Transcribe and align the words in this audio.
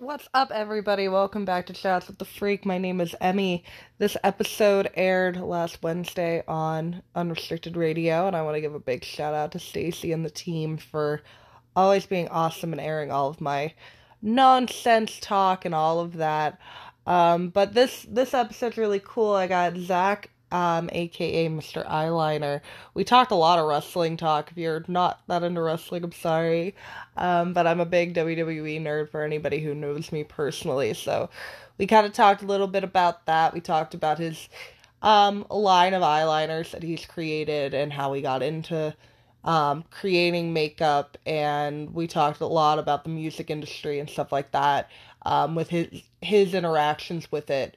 What's 0.00 0.30
up, 0.32 0.50
everybody? 0.50 1.08
Welcome 1.08 1.44
back 1.44 1.66
to 1.66 1.74
Chats 1.74 2.06
with 2.06 2.16
the 2.16 2.24
Freak. 2.24 2.64
My 2.64 2.78
name 2.78 3.02
is 3.02 3.14
Emmy. 3.20 3.64
This 3.98 4.16
episode 4.24 4.90
aired 4.94 5.36
last 5.36 5.82
Wednesday 5.82 6.42
on 6.48 7.02
Unrestricted 7.14 7.76
Radio, 7.76 8.26
and 8.26 8.34
I 8.34 8.40
want 8.40 8.54
to 8.54 8.62
give 8.62 8.74
a 8.74 8.80
big 8.80 9.04
shout 9.04 9.34
out 9.34 9.52
to 9.52 9.58
Stacy 9.58 10.10
and 10.12 10.24
the 10.24 10.30
team 10.30 10.78
for 10.78 11.20
always 11.76 12.06
being 12.06 12.28
awesome 12.28 12.72
and 12.72 12.80
airing 12.80 13.12
all 13.12 13.28
of 13.28 13.42
my 13.42 13.74
nonsense 14.22 15.18
talk 15.20 15.66
and 15.66 15.74
all 15.74 16.00
of 16.00 16.14
that. 16.14 16.58
Um, 17.06 17.50
but 17.50 17.74
this 17.74 18.06
this 18.08 18.32
episode's 18.32 18.78
really 18.78 19.02
cool. 19.04 19.34
I 19.34 19.48
got 19.48 19.76
Zach 19.76 20.30
um, 20.52 20.90
aka 20.92 21.48
Mr. 21.48 21.86
Eyeliner. 21.88 22.60
We 22.94 23.04
talked 23.04 23.30
a 23.30 23.36
lot 23.36 23.58
of 23.58 23.66
wrestling 23.66 24.16
talk. 24.16 24.50
If 24.50 24.56
you're 24.56 24.84
not 24.88 25.20
that 25.28 25.42
into 25.42 25.60
wrestling, 25.60 26.04
I'm 26.04 26.12
sorry. 26.12 26.74
Um, 27.16 27.52
but 27.52 27.66
I'm 27.66 27.80
a 27.80 27.86
big 27.86 28.14
WWE 28.14 28.80
nerd 28.80 29.10
for 29.10 29.22
anybody 29.22 29.60
who 29.60 29.74
knows 29.74 30.12
me 30.12 30.24
personally. 30.24 30.94
So 30.94 31.30
we 31.78 31.86
kind 31.86 32.06
of 32.06 32.12
talked 32.12 32.42
a 32.42 32.46
little 32.46 32.66
bit 32.66 32.84
about 32.84 33.26
that. 33.26 33.54
We 33.54 33.60
talked 33.60 33.94
about 33.94 34.18
his 34.18 34.48
um, 35.02 35.46
line 35.50 35.94
of 35.94 36.02
eyeliners 36.02 36.72
that 36.72 36.82
he's 36.82 37.06
created 37.06 37.74
and 37.74 37.92
how 37.92 38.12
he 38.12 38.22
got 38.22 38.42
into 38.42 38.94
um, 39.44 39.84
creating 39.90 40.52
makeup. 40.52 41.16
And 41.24 41.94
we 41.94 42.06
talked 42.06 42.40
a 42.40 42.46
lot 42.46 42.78
about 42.78 43.04
the 43.04 43.10
music 43.10 43.50
industry 43.50 43.98
and 43.98 44.10
stuff 44.10 44.32
like 44.32 44.52
that 44.52 44.90
um, 45.22 45.54
with 45.54 45.68
his, 45.70 46.02
his 46.20 46.54
interactions 46.54 47.30
with 47.32 47.50
it 47.50 47.76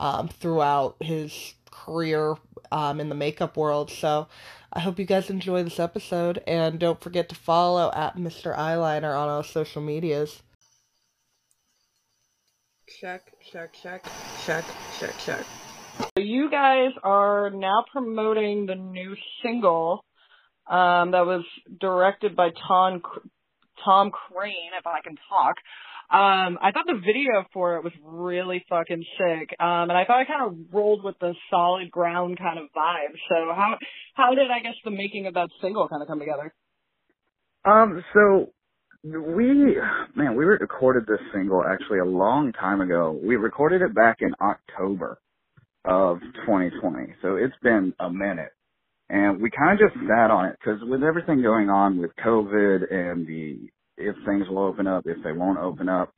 um, 0.00 0.28
throughout 0.28 0.96
his 1.00 1.54
career 1.84 2.36
um, 2.72 3.00
in 3.00 3.08
the 3.08 3.14
makeup 3.14 3.56
world. 3.56 3.90
So 3.90 4.28
I 4.72 4.80
hope 4.80 4.98
you 4.98 5.04
guys 5.04 5.30
enjoy 5.30 5.62
this 5.62 5.80
episode 5.80 6.42
and 6.46 6.78
don't 6.78 7.00
forget 7.00 7.28
to 7.30 7.34
follow 7.34 7.90
at 7.94 8.16
Mr. 8.16 8.56
Eyeliner 8.56 9.18
on 9.18 9.28
all 9.28 9.42
social 9.42 9.82
medias. 9.82 10.42
Check, 13.00 13.32
check, 13.52 13.72
check, 13.82 14.04
check, 14.44 14.64
check, 14.98 15.14
check. 15.24 15.46
You 16.16 16.50
guys 16.50 16.90
are 17.02 17.50
now 17.50 17.84
promoting 17.92 18.66
the 18.66 18.74
new 18.74 19.14
single 19.42 20.04
um, 20.68 21.10
that 21.12 21.26
was 21.26 21.44
directed 21.80 22.34
by 22.36 22.50
Tom 22.66 23.02
Tom 23.84 24.10
Crane, 24.10 24.72
if 24.78 24.86
I 24.86 25.00
can 25.02 25.16
talk. 25.28 25.56
Um, 26.10 26.56
I 26.62 26.72
thought 26.72 26.86
the 26.86 27.00
video 27.04 27.44
for 27.52 27.76
it 27.76 27.84
was 27.84 27.92
really 28.02 28.64
fucking 28.68 29.04
sick. 29.18 29.54
Um, 29.60 29.90
and 29.90 29.92
I 29.92 30.06
thought 30.06 30.22
it 30.22 30.28
kind 30.28 30.46
of 30.46 30.72
rolled 30.72 31.04
with 31.04 31.16
the 31.20 31.34
solid 31.50 31.90
ground 31.90 32.38
kind 32.38 32.58
of 32.58 32.66
vibe. 32.76 33.12
So 33.28 33.52
how, 33.54 33.76
how 34.14 34.34
did, 34.34 34.50
I 34.50 34.60
guess, 34.60 34.74
the 34.84 34.90
making 34.90 35.26
of 35.26 35.34
that 35.34 35.50
single 35.60 35.86
kind 35.88 36.00
of 36.00 36.08
come 36.08 36.18
together? 36.18 36.54
Um, 37.66 38.02
so 38.14 38.52
we, 39.04 39.76
man, 40.16 40.34
we 40.34 40.44
recorded 40.44 41.04
this 41.06 41.20
single 41.34 41.62
actually 41.62 41.98
a 41.98 42.06
long 42.06 42.52
time 42.52 42.80
ago. 42.80 43.18
We 43.22 43.36
recorded 43.36 43.82
it 43.82 43.94
back 43.94 44.18
in 44.20 44.32
October 44.40 45.20
of 45.84 46.20
2020. 46.46 47.14
So 47.20 47.36
it's 47.36 47.54
been 47.62 47.92
a 48.00 48.10
minute. 48.10 48.52
And 49.10 49.40
we 49.40 49.50
kind 49.50 49.72
of 49.72 49.88
just 49.88 49.98
sat 50.06 50.30
on 50.30 50.46
it 50.46 50.56
because 50.58 50.80
with 50.82 51.02
everything 51.02 51.42
going 51.42 51.70
on 51.70 51.98
with 51.98 52.10
COVID 52.24 52.92
and 52.92 53.26
the 53.26 53.70
if 53.98 54.16
things 54.26 54.48
will 54.48 54.58
open 54.58 54.86
up, 54.86 55.04
if 55.06 55.22
they 55.22 55.32
won't 55.32 55.58
open 55.58 55.88
up. 55.88 56.12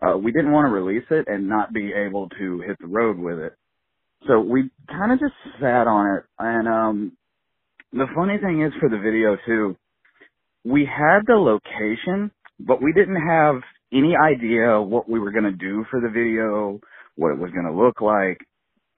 Uh, 0.00 0.16
we 0.16 0.32
didn't 0.32 0.52
want 0.52 0.66
to 0.66 0.72
release 0.72 1.06
it 1.10 1.26
and 1.28 1.48
not 1.48 1.72
be 1.72 1.92
able 1.92 2.28
to 2.38 2.60
hit 2.60 2.76
the 2.80 2.86
road 2.86 3.18
with 3.18 3.38
it. 3.38 3.54
So 4.26 4.40
we 4.40 4.70
kind 4.88 5.12
of 5.12 5.18
just 5.18 5.34
sat 5.60 5.86
on 5.86 6.16
it. 6.16 6.24
And, 6.38 6.68
um, 6.68 7.12
the 7.92 8.06
funny 8.14 8.38
thing 8.38 8.62
is 8.62 8.72
for 8.80 8.88
the 8.88 8.98
video 8.98 9.36
too, 9.46 9.76
we 10.64 10.84
had 10.84 11.20
the 11.26 11.34
location, 11.36 12.30
but 12.58 12.82
we 12.82 12.92
didn't 12.92 13.20
have 13.20 13.56
any 13.92 14.16
idea 14.16 14.80
what 14.80 15.08
we 15.08 15.20
were 15.20 15.30
going 15.30 15.44
to 15.44 15.52
do 15.52 15.84
for 15.90 16.00
the 16.00 16.08
video, 16.08 16.80
what 17.16 17.30
it 17.30 17.38
was 17.38 17.50
going 17.52 17.66
to 17.66 17.72
look 17.72 18.00
like 18.00 18.38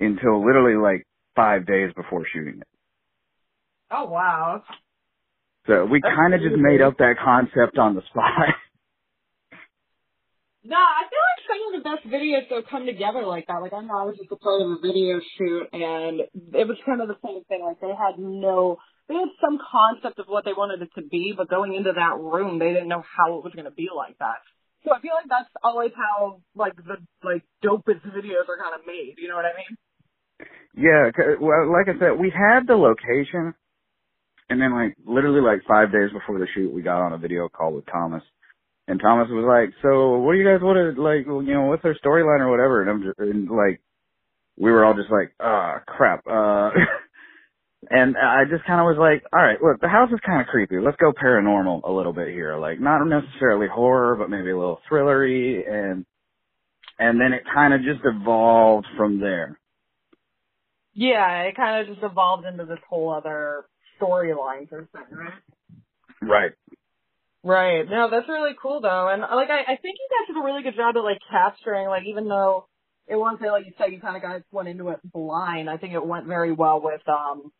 until 0.01 0.45
literally 0.45 0.77
like 0.77 1.07
five 1.35 1.67
days 1.67 1.93
before 1.95 2.25
shooting 2.33 2.61
it. 2.61 2.69
Oh 3.91 4.07
wow. 4.07 4.63
So 5.67 5.85
we 5.85 6.01
kind 6.01 6.35
of 6.35 6.41
just 6.41 6.57
made 6.57 6.81
up 6.81 6.99
that 6.99 7.17
concept 7.23 7.79
on 7.79 7.95
the 7.95 8.03
spot. 8.11 8.55
No, 10.67 10.75
I 10.75 11.07
feel 11.07 11.23
like 11.23 11.43
some 11.47 11.63
of 11.63 11.73
the 11.79 11.87
best 11.87 12.03
videos 12.11 12.49
don't 12.51 12.67
come 12.69 12.87
together 12.87 13.23
like 13.23 13.47
that. 13.47 13.63
Like 13.63 13.73
I 13.73 13.87
know 13.87 14.03
I 14.03 14.07
was 14.11 14.19
just 14.19 14.35
a 14.35 14.37
part 14.37 14.63
of 14.63 14.75
a 14.75 14.83
video 14.83 15.23
shoot, 15.39 15.71
and 15.71 16.27
it 16.59 16.67
was 16.67 16.75
kind 16.85 16.99
of 17.01 17.07
the 17.07 17.15
same 17.23 17.47
thing. 17.47 17.63
Like 17.63 17.79
they 17.79 17.95
had 17.95 18.19
no, 18.19 18.79
they 19.07 19.15
had 19.15 19.31
some 19.39 19.63
concept 19.63 20.19
of 20.19 20.27
what 20.27 20.45
they 20.45 20.59
wanted 20.59 20.83
it 20.83 20.91
to 20.99 21.07
be, 21.07 21.35
but 21.39 21.49
going 21.49 21.75
into 21.79 21.95
that 21.95 22.19
room, 22.19 22.59
they 22.59 22.75
didn't 22.75 22.91
know 22.91 23.07
how 23.07 23.39
it 23.39 23.45
was 23.47 23.55
going 23.55 23.71
to 23.71 23.79
be 23.79 23.87
like 23.95 24.19
that. 24.19 24.43
So 24.83 24.91
I 24.91 24.98
feel 24.98 25.15
like 25.15 25.31
that's 25.31 25.51
always 25.63 25.95
how 25.95 26.43
like 26.59 26.75
the 26.75 26.98
like 27.23 27.47
dopest 27.63 28.03
videos 28.03 28.51
are 28.51 28.59
kind 28.59 28.75
of 28.75 28.83
made. 28.91 29.15
You 29.23 29.31
know 29.31 29.37
what 29.39 29.47
I 29.47 29.55
mean? 29.55 29.79
Yeah, 30.75 31.15
well, 31.39 31.71
like 31.71 31.87
I 31.87 31.98
said, 31.98 32.19
we 32.19 32.35
had 32.35 32.67
the 32.67 32.75
location, 32.75 33.55
and 34.48 34.61
then 34.61 34.73
like 34.73 34.96
literally 35.05 35.40
like 35.40 35.62
five 35.67 35.92
days 35.92 36.11
before 36.12 36.39
the 36.39 36.46
shoot, 36.55 36.73
we 36.73 36.83
got 36.83 37.02
on 37.02 37.12
a 37.12 37.18
video 37.18 37.48
call 37.48 37.73
with 37.73 37.86
Thomas. 37.86 38.23
And 38.89 39.01
Thomas 39.01 39.29
was 39.30 39.45
like, 39.45 39.74
"So, 39.83 40.18
what 40.18 40.33
do 40.33 40.39
you 40.39 40.46
guys 40.46 40.62
want 40.62 40.79
to 40.79 41.02
like? 41.02 41.27
You 41.27 41.55
know, 41.55 41.67
what's 41.67 41.83
their 41.83 41.98
storyline 41.98 42.40
or 42.40 42.51
whatever?" 42.51 42.83
And 42.83 42.90
I'm 42.90 43.02
just 43.02 43.18
and 43.18 43.51
like, 43.51 43.80
we 44.56 44.70
were 44.70 44.85
all 44.85 44.95
just 44.95 45.11
like, 45.11 45.35
"Ah, 45.40 45.83
crap." 45.86 46.24
Uh, 46.27 46.70
and 47.90 48.17
I 48.17 48.45
just 48.48 48.64
kind 48.64 48.80
of 48.80 48.86
was 48.86 48.96
like, 48.98 49.24
"All 49.33 49.45
right, 49.45 49.61
look, 49.61 49.80
the 49.80 49.89
house 49.89 50.11
is 50.12 50.20
kind 50.24 50.40
of 50.40 50.46
creepy. 50.46 50.79
Let's 50.79 50.96
go 50.98 51.12
paranormal 51.12 51.83
a 51.83 51.90
little 51.90 52.12
bit 52.12 52.29
here. 52.29 52.56
Like, 52.58 52.79
not 52.79 53.05
necessarily 53.05 53.67
horror, 53.67 54.14
but 54.14 54.30
maybe 54.30 54.51
a 54.51 54.58
little 54.58 54.80
thrillery." 54.89 55.68
And 55.68 56.06
and 57.01 57.20
then 57.20 57.33
it 57.33 57.42
kind 57.52 57.74
of 57.74 57.83
just 57.83 58.01
evolved 58.05 58.86
from 58.96 59.18
there. 59.18 59.58
Yeah, 60.95 61.42
it 61.42 61.56
kind 61.56 61.80
of 61.80 61.95
just 61.95 62.05
evolved 62.05 62.46
into 62.46 62.64
this 62.64 62.79
whole 62.89 63.11
other 63.11 63.67
storylines 64.01 64.73
or 64.73 64.89
something, 64.92 65.17
right? 65.17 65.33
Right. 66.23 66.52
Right. 67.42 67.89
No, 67.89 68.11
that's 68.11 68.29
really 68.29 68.52
cool 68.61 68.80
though. 68.80 69.08
And 69.08 69.20
like 69.23 69.51
I, 69.51 69.61
I 69.73 69.77
think 69.77 69.96
you 69.98 70.08
guys 70.11 70.27
did 70.34 70.40
a 70.40 70.45
really 70.45 70.62
good 70.62 70.74
job 70.74 70.96
at 70.96 71.05
like 71.05 71.18
capturing 71.30 71.86
like 71.89 72.02
even 72.06 72.29
though 72.29 72.67
it 73.06 73.14
wasn't 73.14 73.42
like 73.52 73.67
you 73.67 73.73
said 73.79 73.92
you 73.92 74.01
kinda 74.01 74.20
guys 74.20 74.42
went 74.51 74.68
into 74.68 74.89
it 74.89 75.01
blind, 75.05 75.70
I 75.70 75.77
think 75.77 75.95
it 75.95 76.05
went 76.05 76.27
very 76.27 76.52
well 76.52 76.80
with 76.83 77.02
um 77.08 77.52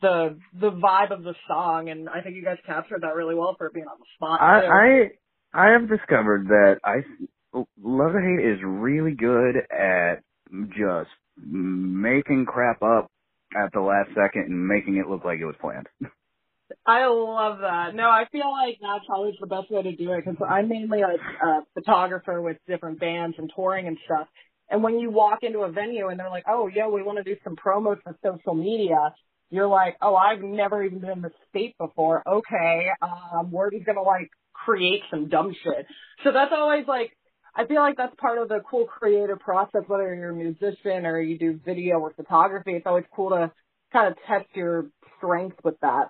the 0.00 0.38
the 0.58 0.70
vibe 0.70 1.10
of 1.10 1.24
the 1.24 1.34
song 1.46 1.90
and 1.90 2.08
I 2.08 2.22
think 2.22 2.36
you 2.36 2.44
guys 2.44 2.56
captured 2.64 3.02
that 3.02 3.14
really 3.14 3.34
well 3.34 3.54
for 3.58 3.70
being 3.70 3.86
on 3.86 3.98
the 3.98 4.06
spot. 4.14 4.40
I 4.40 5.10
I 5.52 5.68
I 5.68 5.72
have 5.72 5.88
discovered 5.88 6.48
that 6.48 6.76
I 6.82 7.04
Love 7.82 8.12
to 8.12 8.20
Hate 8.20 8.46
is 8.46 8.58
really 8.62 9.12
good 9.12 9.56
at 9.70 10.22
just 10.70 11.10
making 11.36 12.46
crap 12.46 12.82
up 12.82 13.10
at 13.56 13.72
the 13.72 13.80
last 13.80 14.10
second 14.14 14.44
and 14.48 14.68
making 14.68 14.96
it 14.96 15.08
look 15.08 15.24
like 15.24 15.40
it 15.40 15.46
was 15.46 15.56
planned. 15.60 15.88
I 16.86 17.06
love 17.06 17.58
that. 17.60 17.94
No, 17.94 18.08
I 18.08 18.24
feel 18.30 18.50
like 18.50 18.78
that's 18.80 19.04
always 19.08 19.34
the 19.40 19.46
best 19.46 19.70
way 19.70 19.82
to 19.82 19.94
do 19.94 20.12
it 20.12 20.24
because 20.24 20.40
I'm 20.48 20.68
mainly 20.68 21.00
like 21.00 21.20
a 21.20 21.60
photographer 21.74 22.40
with 22.42 22.56
different 22.66 22.98
bands 22.98 23.36
and 23.38 23.50
touring 23.54 23.86
and 23.86 23.96
stuff. 24.04 24.26
And 24.68 24.82
when 24.82 24.98
you 24.98 25.10
walk 25.10 25.40
into 25.42 25.60
a 25.60 25.70
venue 25.70 26.08
and 26.08 26.18
they're 26.18 26.30
like, 26.30 26.44
"Oh, 26.48 26.66
yeah, 26.66 26.88
we 26.88 27.02
want 27.02 27.18
to 27.18 27.24
do 27.24 27.36
some 27.44 27.54
promos 27.54 28.02
for 28.02 28.16
social 28.22 28.54
media," 28.54 29.14
you're 29.50 29.68
like, 29.68 29.96
"Oh, 30.02 30.16
I've 30.16 30.40
never 30.40 30.82
even 30.82 30.98
been 30.98 31.10
in 31.10 31.22
the 31.22 31.30
state 31.50 31.76
before. 31.78 32.22
Okay, 32.26 32.88
um, 33.00 33.52
we're 33.52 33.70
just 33.70 33.86
gonna 33.86 34.02
like 34.02 34.30
create 34.52 35.02
some 35.10 35.28
dumb 35.28 35.54
shit." 35.62 35.86
So 36.24 36.32
that's 36.32 36.52
always 36.52 36.86
like 36.88 37.16
I 37.56 37.66
feel 37.66 37.80
like 37.80 37.96
that's 37.96 38.14
part 38.18 38.38
of 38.38 38.48
the 38.48 38.60
cool 38.70 38.84
creative 38.84 39.40
process, 39.40 39.82
whether 39.86 40.14
you're 40.14 40.30
a 40.30 40.34
musician 40.34 41.06
or 41.06 41.20
you 41.20 41.38
do 41.38 41.58
video 41.64 41.98
or 41.98 42.12
photography. 42.12 42.72
It's 42.72 42.86
always 42.86 43.04
cool 43.14 43.30
to 43.30 43.50
kind 43.92 44.08
of 44.08 44.18
test 44.28 44.54
your 44.54 44.86
strengths 45.16 45.56
with 45.64 45.80
that. 45.80 46.08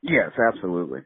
Yes, 0.00 0.30
absolutely. 0.54 1.00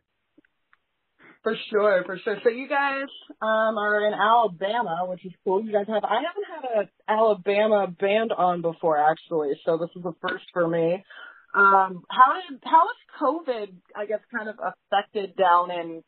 For 1.42 1.56
sure, 1.70 2.02
for 2.04 2.18
sure. 2.18 2.38
So 2.44 2.50
you 2.50 2.68
guys 2.68 3.08
um, 3.40 3.78
are 3.78 4.06
in 4.06 4.12
Alabama, 4.12 5.06
which 5.08 5.24
is 5.24 5.32
cool. 5.44 5.64
You 5.64 5.72
guys 5.72 5.86
have 5.88 6.04
I 6.04 6.20
haven't 6.22 6.72
had 6.72 6.80
an 6.82 6.88
Alabama 7.08 7.86
band 7.86 8.32
on 8.32 8.60
before 8.60 8.98
actually, 8.98 9.52
so 9.64 9.78
this 9.78 9.90
is 9.96 10.02
the 10.02 10.14
first 10.20 10.44
for 10.52 10.68
me. 10.68 11.04
Um, 11.54 12.02
how 12.10 12.34
did 12.34 12.60
how 12.62 12.84
has 12.86 13.20
COVID, 13.20 13.72
I 13.96 14.06
guess, 14.06 14.20
kind 14.36 14.48
of 14.48 14.56
affected 14.58 15.36
down 15.36 15.70
in 15.70 16.02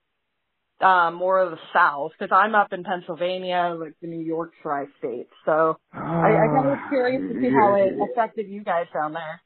uh, 0.80 1.10
more 1.10 1.40
of 1.40 1.50
the 1.50 1.58
South 1.72 2.12
because 2.18 2.34
I'm 2.34 2.54
up 2.54 2.72
in 2.72 2.84
Pennsylvania, 2.84 3.76
like 3.78 3.94
the 4.00 4.08
New 4.08 4.20
York 4.20 4.52
tri-state. 4.62 5.28
So 5.44 5.76
I, 5.92 5.98
I 5.98 6.46
kind 6.46 6.66
of 6.66 6.72
was 6.72 6.86
curious 6.88 7.22
to 7.22 7.40
see 7.40 7.50
how 7.50 7.74
it 7.74 7.94
affected 8.10 8.48
you 8.48 8.64
guys 8.64 8.86
down 8.94 9.12
there. 9.12 9.40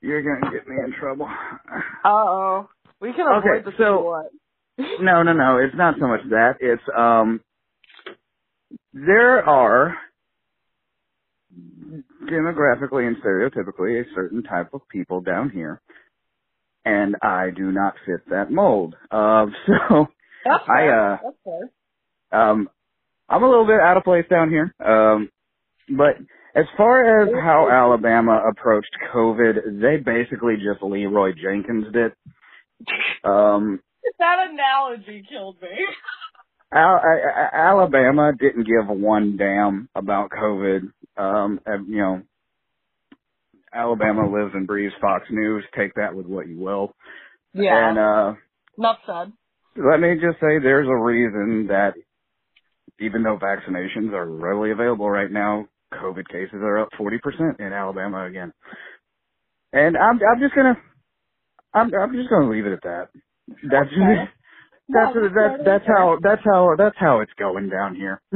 You're 0.00 0.22
gonna 0.22 0.52
get 0.52 0.68
me 0.68 0.76
in 0.84 0.92
trouble. 0.98 1.28
Uh 2.04 2.08
oh. 2.08 2.68
We 3.00 3.12
can 3.12 3.26
avoid 3.26 3.58
okay, 3.58 3.64
the 3.64 3.72
so, 3.76 4.00
what? 4.00 4.30
no, 5.00 5.22
no, 5.22 5.32
no. 5.32 5.58
It's 5.58 5.74
not 5.76 5.96
so 5.98 6.06
much 6.06 6.20
that. 6.30 6.54
It's 6.60 6.82
um. 6.96 7.40
There 8.92 9.46
are 9.46 9.96
demographically 12.30 13.06
and 13.06 13.16
stereotypically 13.16 14.00
a 14.00 14.04
certain 14.14 14.42
type 14.42 14.72
of 14.72 14.82
people 14.88 15.20
down 15.20 15.50
here, 15.50 15.80
and 16.84 17.16
I 17.22 17.50
do 17.54 17.72
not 17.72 17.94
fit 18.06 18.28
that 18.30 18.50
mold. 18.50 18.94
Uh, 19.10 19.46
so 19.66 20.06
that's 20.48 20.64
I 20.68 20.88
uh 20.88 21.18
that's 21.22 21.36
fair. 21.44 22.40
um 22.40 22.68
I'm 23.28 23.42
a 23.42 23.48
little 23.48 23.66
bit 23.66 23.80
out 23.80 23.96
of 23.96 24.04
place 24.04 24.24
down 24.30 24.50
here. 24.50 24.72
Um, 24.84 25.30
but 25.88 26.16
as 26.54 26.64
far 26.76 27.22
as 27.22 27.28
how 27.34 27.68
Alabama 27.70 28.40
approached 28.48 28.96
COVID, 29.12 29.80
they 29.80 29.96
basically 29.96 30.54
just 30.56 30.82
Leeroy 30.82 31.32
Jenkins 31.32 31.86
did. 31.92 32.12
Um, 33.24 33.80
that 34.18 34.48
analogy 34.50 35.24
killed 35.28 35.56
me. 35.60 35.68
Al- 36.72 37.00
Alabama 37.52 38.32
didn't 38.38 38.66
give 38.66 38.88
one 38.88 39.36
damn 39.36 39.88
about 39.94 40.30
COVID. 40.30 40.92
Um, 41.16 41.60
you 41.88 41.98
know, 41.98 42.22
Alabama 43.72 44.28
lives 44.30 44.52
and 44.54 44.66
breathes 44.66 44.94
Fox 45.00 45.26
News. 45.30 45.64
Take 45.76 45.94
that 45.94 46.14
with 46.14 46.26
what 46.26 46.48
you 46.48 46.58
will. 46.58 46.94
Yeah. 47.52 47.90
And 47.90 47.98
uh, 47.98 48.34
enough 48.78 48.98
said. 49.06 49.32
Let 49.78 50.00
me 50.00 50.14
just 50.14 50.40
say, 50.40 50.58
there's 50.58 50.88
a 50.88 50.96
reason 50.96 51.66
that 51.68 51.94
even 53.00 53.22
though 53.22 53.38
vaccinations 53.38 54.12
are 54.12 54.26
readily 54.26 54.70
available 54.72 55.10
right 55.10 55.30
now, 55.30 55.66
COVID 55.94 56.28
cases 56.28 56.54
are 56.54 56.78
up 56.78 56.88
40% 56.98 57.60
in 57.60 57.72
Alabama 57.72 58.26
again. 58.26 58.52
And 59.72 59.96
I'm 59.96 60.20
I'm 60.22 60.40
just 60.40 60.54
gonna 60.54 60.76
I'm 61.74 61.92
I'm 61.94 62.12
just 62.14 62.30
gonna 62.30 62.50
leave 62.50 62.66
it 62.66 62.72
at 62.72 62.82
that. 62.84 63.08
That's 63.48 63.88
okay. 63.92 64.30
that's 64.88 65.14
no, 65.14 65.28
that's 65.34 65.62
that's 65.64 65.84
how 65.86 66.18
that's 66.22 66.42
how 66.44 66.74
that's 66.78 66.96
how 66.98 67.20
it's 67.20 67.32
going 67.38 67.68
down 67.68 67.94
here. 67.94 68.20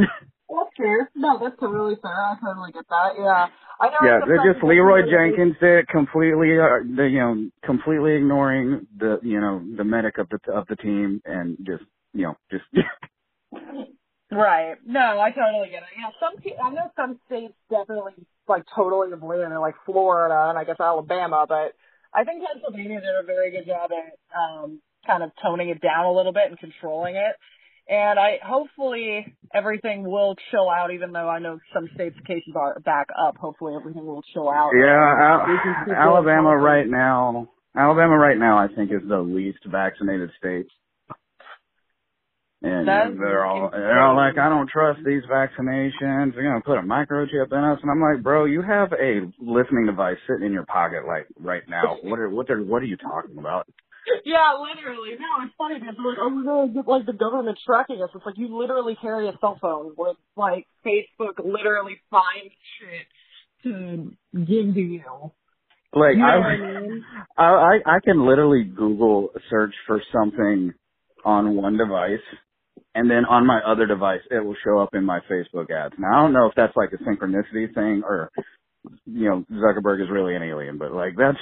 That's 0.51 0.71
fair. 0.77 1.11
No, 1.15 1.39
that's 1.41 1.55
totally 1.61 1.95
fair. 2.03 2.11
I 2.11 2.35
totally 2.45 2.73
get 2.73 2.85
that. 2.91 3.13
Yeah. 3.17 3.47
Yeah, 3.83 4.21
they're 4.27 4.53
just 4.53 4.65
Leeroy 4.65 5.03
Jenkins 5.11 5.57
did 5.61 5.89
completely, 5.89 6.59
uh, 6.59 6.85
the, 6.97 7.09
you 7.09 7.19
know, 7.19 7.51
completely 7.65 8.15
ignoring 8.15 8.87
the, 8.97 9.19
you 9.23 9.41
know, 9.41 9.63
the 9.77 9.85
medic 9.85 10.19
of 10.19 10.29
the 10.29 10.53
of 10.53 10.67
the 10.69 10.77
team 10.77 11.23
and 11.25 11.57
just, 11.67 11.85
you 12.13 12.23
know, 12.23 12.37
just. 12.51 12.65
right. 14.31 14.77
No, 14.87 15.21
I 15.21 15.31
totally 15.31 15.69
get 15.71 15.83
it. 15.83 15.89
Yeah, 15.99 16.11
some 16.21 16.43
I 16.63 16.71
know 16.71 16.91
some 16.97 17.19
states 17.27 17.55
definitely 17.71 18.13
like 18.49 18.65
totally 18.75 19.09
it, 19.13 19.59
like 19.59 19.75
Florida 19.87 20.49
and 20.51 20.59
I 20.59 20.65
guess 20.65 20.81
Alabama, 20.81 21.47
but 21.49 21.75
I 22.13 22.25
think 22.25 22.43
Pennsylvania 22.45 23.01
did 23.01 23.17
a 23.19 23.23
very 23.25 23.51
good 23.51 23.67
job 23.67 23.91
at 23.93 24.19
um 24.39 24.81
kind 25.07 25.23
of 25.23 25.31
toning 25.43 25.71
it 25.71 25.81
down 25.81 26.05
a 26.05 26.13
little 26.13 26.33
bit 26.33 26.49
and 26.49 26.59
controlling 26.59 27.17
it. 27.17 27.37
And 27.91 28.21
I 28.21 28.39
hopefully 28.47 29.37
everything 29.53 30.05
will 30.09 30.37
chill 30.53 30.71
out, 30.71 30.93
even 30.93 31.11
though 31.11 31.29
I 31.29 31.41
know 31.41 31.59
some 31.75 31.89
states' 31.95 32.17
cases 32.25 32.55
are 32.55 32.79
back 32.85 33.09
up. 33.21 33.37
Hopefully 33.37 33.75
everything 33.75 34.07
will 34.07 34.23
chill 34.33 34.49
out. 34.49 34.71
Yeah, 34.79 34.87
Al- 34.87 35.93
Alabama 35.93 36.57
right 36.57 36.87
now. 36.87 37.49
Alabama 37.77 38.17
right 38.17 38.39
now, 38.39 38.59
I 38.59 38.69
think, 38.69 38.93
is 38.93 39.03
the 39.09 39.19
least 39.19 39.59
vaccinated 39.67 40.31
state. 40.39 40.67
And 42.63 42.87
That's 42.87 43.11
they're 43.19 43.45
all 43.45 43.71
they're 43.73 44.01
all 44.01 44.15
like, 44.15 44.37
I 44.39 44.49
don't 44.51 44.69
trust 44.69 45.01
these 45.05 45.23
vaccinations. 45.25 46.35
They're 46.35 46.45
gonna 46.45 46.61
put 46.61 46.79
a 46.79 46.83
microchip 46.83 47.51
in 47.51 47.65
us, 47.65 47.79
and 47.83 47.91
I'm 47.91 48.01
like, 48.01 48.23
bro, 48.23 48.45
you 48.45 48.63
have 48.63 48.93
a 48.93 49.23
listening 49.41 49.87
device 49.87 50.19
sitting 50.29 50.47
in 50.47 50.53
your 50.53 50.67
pocket, 50.67 51.07
like 51.09 51.27
right 51.41 51.63
now. 51.69 51.97
What 52.03 52.21
are 52.21 52.29
what 52.29 52.51
are 52.51 52.63
what 52.63 52.83
are 52.83 52.87
you 52.87 52.99
talking 52.99 53.39
about? 53.39 53.67
Yeah, 54.25 54.55
literally. 54.59 55.11
No, 55.19 55.45
it's 55.45 55.55
funny 55.59 55.79
because 55.79 55.97
like, 55.99 56.19
oh, 56.21 56.69
get 56.69 56.87
like 56.87 57.07
the 57.07 57.13
government 57.13 57.59
tracking 57.65 58.03
us. 58.03 58.11
It's 58.15 58.25
like 58.25 58.39
you 58.39 58.57
literally 58.57 58.97
carry 59.01 59.29
a 59.29 59.33
cell 59.41 59.59
phone 59.61 59.93
with 59.97 60.17
like 60.37 60.67
Facebook 60.85 61.39
literally 61.39 62.01
finds 62.11 62.55
shit 62.79 63.07
to 63.65 64.13
give 64.35 64.75
to 64.75 64.81
you. 64.81 65.33
Like 65.93 66.15
you 66.15 66.19
know 66.19 66.27
I, 66.27 66.37
I, 66.37 66.57
mean? 66.57 67.05
I, 67.37 67.45
I, 67.45 67.97
I 67.97 68.01
can 68.05 68.27
literally 68.27 68.65
Google 68.65 69.31
search 69.51 69.75
for 69.87 70.01
something 70.13 70.73
on 71.25 71.57
one 71.57 71.77
device, 71.77 72.25
and 72.95 73.11
then 73.11 73.25
on 73.25 73.47
my 73.47 73.61
other 73.67 73.87
device, 73.87 74.21
it 74.31 74.45
will 74.45 74.57
show 74.65 74.79
up 74.79 74.95
in 74.95 75.05
my 75.05 75.21
Facebook 75.31 75.71
ads. 75.71 75.95
Now 75.99 76.19
I 76.19 76.23
don't 76.23 76.33
know 76.33 76.47
if 76.47 76.55
that's 76.57 76.77
like 76.77 76.91
a 76.93 77.03
synchronicity 77.03 77.75
thing 77.75 78.03
or, 78.05 78.31
you 79.05 79.29
know, 79.29 79.45
Zuckerberg 79.51 80.03
is 80.03 80.09
really 80.11 80.37
an 80.37 80.43
alien, 80.43 80.79
but 80.79 80.93
like 80.93 81.15
that's. 81.17 81.39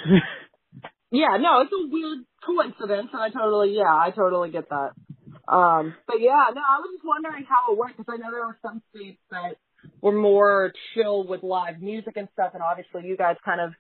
Yeah, 1.11 1.39
no, 1.41 1.63
it's 1.63 1.73
a 1.73 1.89
weird 1.89 2.19
coincidence, 2.59 3.11
and 3.13 3.23
I 3.23 3.31
totally, 3.31 3.75
yeah, 3.77 3.95
I 3.95 4.11
totally 4.15 4.51
get 4.51 4.69
that. 4.71 4.91
Um, 5.47 5.95
but 6.07 6.21
yeah, 6.21 6.51
no, 6.55 6.61
I 6.61 6.81
was 6.81 6.91
just 6.95 7.07
wondering 7.07 7.45
how 7.49 7.73
it 7.73 7.79
worked 7.79 7.97
because 7.97 8.13
I 8.13 8.19
know 8.19 8.31
there 8.31 8.47
were 8.47 8.59
some 8.63 8.83
states 8.95 9.21
that 9.31 9.57
were 10.03 10.13
more 10.13 10.73
chill 10.95 11.27
with 11.27 11.43
live 11.43 11.81
music 11.81 12.17
and 12.17 12.29
stuff, 12.33 12.53
and 12.55 12.63
obviously 12.63 13.09
you 13.09 13.17
guys 13.17 13.37
kind 13.45 13.61
of 13.61 13.73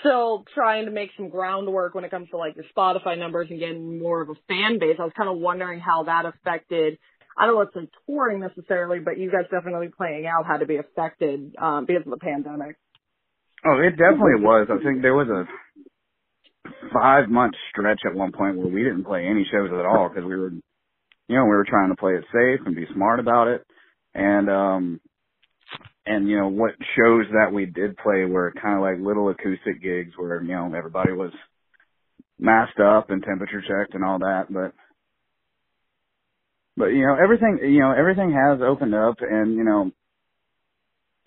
still 0.00 0.44
trying 0.54 0.86
to 0.86 0.90
make 0.90 1.10
some 1.16 1.28
groundwork 1.28 1.94
when 1.94 2.04
it 2.04 2.10
comes 2.10 2.28
to 2.30 2.36
like 2.36 2.56
your 2.56 2.64
Spotify 2.76 3.18
numbers 3.18 3.48
and 3.50 3.60
getting 3.60 3.98
more 3.98 4.22
of 4.22 4.30
a 4.30 4.34
fan 4.48 4.78
base. 4.78 4.96
I 4.98 5.04
was 5.04 5.12
kind 5.16 5.28
of 5.28 5.38
wondering 5.38 5.80
how 5.80 6.04
that 6.04 6.24
affected. 6.24 6.98
I 7.38 7.46
don't 7.46 7.56
know 7.56 7.60
if 7.62 7.68
it's 7.74 7.92
touring 8.06 8.40
necessarily, 8.40 8.98
but 9.00 9.18
you 9.18 9.30
guys 9.30 9.44
definitely 9.50 9.88
playing 9.94 10.26
out 10.26 10.46
had 10.46 10.58
to 10.58 10.66
be 10.66 10.76
affected 10.76 11.54
um, 11.60 11.84
because 11.84 12.02
of 12.06 12.10
the 12.10 12.16
pandemic. 12.16 12.76
Oh, 13.64 13.78
it 13.80 13.90
definitely 13.90 14.40
was. 14.40 14.68
I 14.70 14.82
think 14.82 15.02
there 15.02 15.14
was 15.14 15.28
a 15.28 15.44
five 16.92 17.28
month 17.28 17.54
stretch 17.70 18.00
at 18.06 18.14
one 18.14 18.32
point 18.32 18.56
where 18.56 18.68
we 18.68 18.82
didn't 18.82 19.04
play 19.04 19.26
any 19.26 19.46
shows 19.50 19.70
at 19.72 19.86
all 19.86 20.08
because 20.08 20.24
we 20.24 20.36
were, 20.36 20.50
you 20.50 21.36
know, 21.36 21.44
we 21.44 21.56
were 21.56 21.66
trying 21.68 21.90
to 21.90 21.96
play 21.96 22.12
it 22.12 22.24
safe 22.32 22.66
and 22.66 22.74
be 22.76 22.86
smart 22.94 23.20
about 23.20 23.48
it. 23.48 23.66
And, 24.14 24.48
um, 24.48 25.00
and 26.06 26.28
you 26.28 26.38
know, 26.38 26.48
what 26.48 26.72
shows 26.96 27.26
that 27.32 27.52
we 27.52 27.66
did 27.66 27.96
play 27.98 28.24
were 28.24 28.54
kind 28.62 28.76
of 28.76 28.82
like 28.82 29.04
little 29.04 29.28
acoustic 29.28 29.82
gigs 29.82 30.12
where, 30.16 30.42
you 30.42 30.52
know, 30.52 30.72
everybody 30.74 31.12
was 31.12 31.32
masked 32.38 32.80
up 32.80 33.10
and 33.10 33.22
temperature 33.22 33.60
checked 33.60 33.94
and 33.94 34.04
all 34.04 34.18
that. 34.20 34.44
But, 34.50 34.72
but, 36.76 36.86
you 36.86 37.06
know, 37.06 37.16
everything, 37.22 37.58
you 37.62 37.80
know, 37.80 37.92
everything 37.92 38.32
has 38.32 38.60
opened 38.62 38.94
up 38.94 39.16
and, 39.20 39.54
you 39.54 39.64
know, 39.64 39.90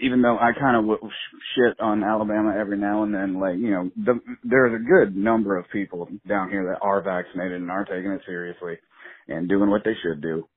even 0.02 0.22
though 0.22 0.38
I 0.38 0.52
kind 0.60 0.78
of 0.78 0.84
w- 0.84 1.14
shit 1.56 1.80
on 1.80 2.04
Alabama 2.04 2.56
every 2.60 2.78
now 2.78 3.04
and 3.04 3.14
then, 3.14 3.40
like, 3.40 3.58
you 3.58 3.72
know, 3.72 3.92
the, 3.98 4.20
there's 4.44 4.76
a 4.76 4.84
good 4.84 5.16
number 5.16 5.58
of 5.58 5.66
people 5.72 6.08
down 6.28 6.50
here 6.50 6.66
that 6.72 6.86
are 6.86 7.02
vaccinated 7.02 7.62
and 7.62 7.72
are 7.72 7.86
taking 7.86 8.12
it 8.12 8.22
seriously 8.26 8.76
and 9.30 9.50
doing 9.50 9.70
what 9.70 9.84
they 9.86 9.96
should 10.04 10.22
do. 10.22 10.48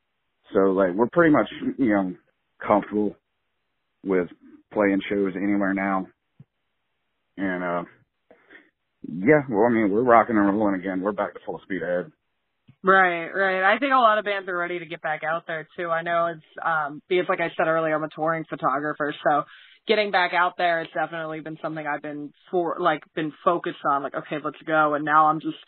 So, 0.54 0.60
like, 0.72 0.94
we're 0.94 1.08
pretty 1.12 1.32
much, 1.32 1.48
you 1.78 1.90
know, 1.90 2.14
comfortable 2.66 3.16
with 4.04 4.28
playing 4.72 5.00
shows 5.10 5.34
anywhere 5.36 5.74
now. 5.74 6.06
And, 7.38 7.64
uh, 7.64 7.84
yeah, 9.08 9.42
well, 9.50 9.66
I 9.68 9.72
mean, 9.74 9.90
we're 9.90 10.02
rocking 10.04 10.36
and 10.36 10.46
rolling 10.48 10.80
again. 10.80 11.00
We're 11.02 11.12
back 11.12 11.34
to 11.34 11.40
full 11.46 11.60
speed 11.64 11.82
ahead. 11.82 12.12
Right, 12.84 13.28
right. 13.28 13.62
I 13.62 13.78
think 13.78 13.92
a 13.92 13.96
lot 13.96 14.18
of 14.18 14.24
bands 14.24 14.48
are 14.48 14.56
ready 14.56 14.80
to 14.80 14.86
get 14.86 15.00
back 15.02 15.22
out 15.22 15.46
there 15.46 15.68
too. 15.76 15.88
I 15.88 16.02
know 16.02 16.26
it's 16.26 16.42
um 16.64 17.00
because 17.08 17.26
like 17.28 17.40
I 17.40 17.50
said 17.56 17.68
earlier, 17.68 17.94
I'm 17.94 18.02
a 18.02 18.08
touring 18.08 18.44
photographer, 18.48 19.14
so 19.22 19.44
getting 19.86 20.10
back 20.10 20.32
out 20.34 20.54
there 20.58 20.80
has 20.80 20.88
definitely 20.92 21.40
been 21.40 21.58
something 21.62 21.86
I've 21.86 22.02
been 22.02 22.32
for 22.50 22.76
like 22.80 23.02
been 23.14 23.32
focused 23.44 23.78
on, 23.88 24.02
like, 24.02 24.14
okay, 24.14 24.36
let's 24.42 24.60
go 24.66 24.94
and 24.94 25.04
now 25.04 25.26
I'm 25.26 25.40
just 25.40 25.58